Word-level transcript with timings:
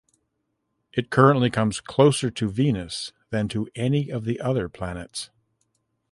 It 0.93 1.11
currently 1.11 1.51
comes 1.51 1.79
closer 1.79 2.31
to 2.31 2.49
Venus 2.49 3.13
than 3.29 3.47
to 3.49 3.69
any 3.75 4.09
of 4.09 4.25
the 4.25 4.39
other 4.41 4.67
planets. 4.67 5.29